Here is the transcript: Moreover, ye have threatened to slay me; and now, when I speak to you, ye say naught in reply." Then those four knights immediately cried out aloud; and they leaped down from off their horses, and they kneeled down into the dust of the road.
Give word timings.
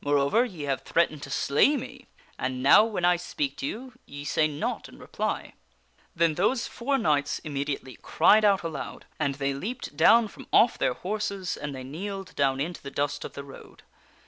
Moreover, 0.00 0.44
ye 0.44 0.62
have 0.64 0.80
threatened 0.82 1.22
to 1.22 1.30
slay 1.30 1.76
me; 1.76 2.08
and 2.36 2.64
now, 2.64 2.84
when 2.84 3.04
I 3.04 3.14
speak 3.14 3.56
to 3.58 3.66
you, 3.66 3.92
ye 4.06 4.24
say 4.24 4.48
naught 4.48 4.88
in 4.88 4.98
reply." 4.98 5.52
Then 6.16 6.34
those 6.34 6.66
four 6.66 6.98
knights 6.98 7.38
immediately 7.44 7.96
cried 8.02 8.44
out 8.44 8.64
aloud; 8.64 9.04
and 9.20 9.36
they 9.36 9.54
leaped 9.54 9.96
down 9.96 10.26
from 10.26 10.48
off 10.52 10.78
their 10.78 10.94
horses, 10.94 11.56
and 11.56 11.76
they 11.76 11.84
kneeled 11.84 12.34
down 12.34 12.60
into 12.60 12.82
the 12.82 12.90
dust 12.90 13.24
of 13.24 13.34
the 13.34 13.44
road. 13.44 13.84